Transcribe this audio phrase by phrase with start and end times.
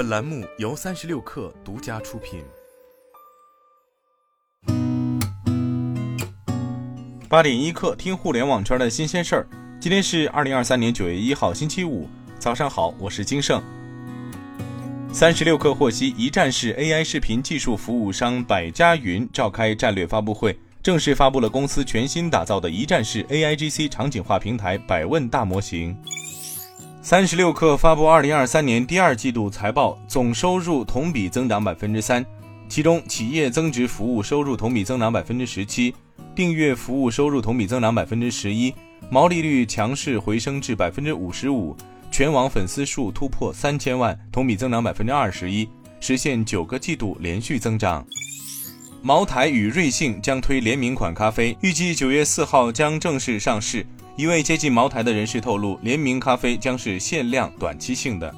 [0.00, 2.42] 本栏目由三十六氪独家出品。
[7.28, 9.46] 八点一刻，听互联网圈的新鲜事儿。
[9.78, 12.08] 今天是二零二三年九月一号，星期五，
[12.38, 13.62] 早上好，我是金盛。
[15.12, 25.94] 三十六氪获悉，一站式 AI 视频技术服务商百家云召开战略发布会，正式发布了公司全新打造的一站式 AIGC 场景化平台百问大模型。
[27.02, 32.24] 三十六氪发布二零二三年第二季度财报，总收入同比增长百分之三，
[32.68, 35.94] 其中企业增值服务收入同比增长百分之十七，
[36.34, 38.74] 订阅服务收入同比增长百分之十一，
[39.08, 41.74] 毛利率强势回升至百分之五十五。
[42.10, 45.66] 全网粉丝数突破三千万，同比增长百分之二十一，
[46.00, 48.04] 实现九个季度连续增长。
[49.00, 53.86] 茅台与瑞幸将推联名款咖啡，预计九月四号将正式上市。
[54.20, 58.30] 一位接近茅台的人士透露，联名咖啡将是限量、短期性的。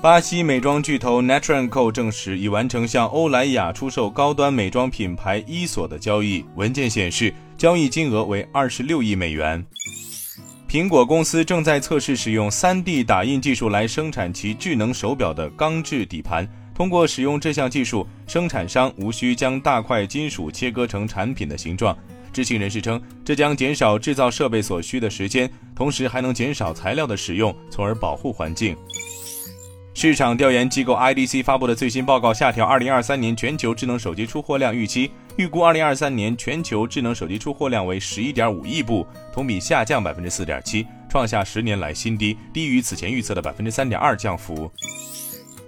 [0.00, 9.64] 巴西美妆巨头 Natranco 证实已完成向欧莱雅出售高端美妆品牌伊索的交易，文件显示交易金额为二十六亿美元。
[10.68, 16.44] 苹果公司正在测试使用 3D 打印技术来生产其智能手表的钢制底盘。
[16.74, 21.96] 通过使用这项技术，生产商无需将大块金属切割成产品的形状。
[22.32, 28.76] 知情人士称，这将减少制造设备所需的时间，同时还能减少材料的使用，从而保护环境。
[29.94, 35.10] 市场调研机构 IDC 发布的最新报告下调2023年全球智能手机出货量预期。
[35.36, 44.70] 预估二零二三年全球智能手机出货量为十一点五亿部，同比下降百分之四点七，创下十年来新低，低于此前预测的百分之三点二降幅。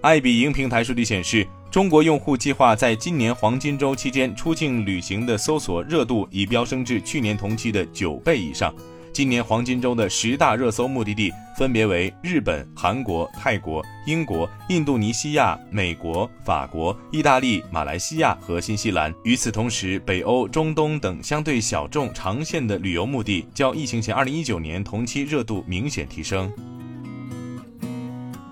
[0.00, 8.74] 爱彼迎平台数据显示，中国用户计划在今年黄金周期间出境旅行的搜索热度已飙升至去年同期的九倍以上。
[9.12, 19.14] 今年黄金周的十大热搜目的地分别为日本、韩国、泰国、英国、印度尼西亚、美国、法国、意大利、马来西亚和新西兰。
[19.22, 26.52] 与此同时，北欧、中东等相对小众长线的旅游目的，较疫情前二零一九年同期热度明显提升。